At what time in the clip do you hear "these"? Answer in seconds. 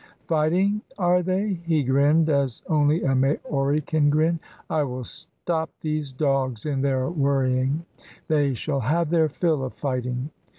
5.81-6.11